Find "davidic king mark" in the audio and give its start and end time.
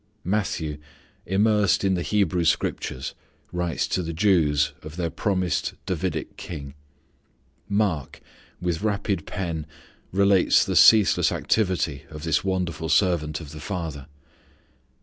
5.85-8.19